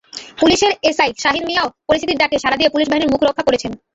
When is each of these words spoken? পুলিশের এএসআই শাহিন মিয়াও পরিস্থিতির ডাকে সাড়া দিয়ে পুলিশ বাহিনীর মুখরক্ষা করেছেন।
পুলিশের 0.39 0.73
এএসআই 0.79 1.11
শাহিন 1.23 1.43
মিয়াও 1.47 1.67
পরিস্থিতির 1.87 2.19
ডাকে 2.21 2.37
সাড়া 2.43 2.57
দিয়ে 2.59 2.73
পুলিশ 2.73 2.87
বাহিনীর 2.89 3.11
মুখরক্ষা 3.13 3.47
করেছেন। 3.47 3.71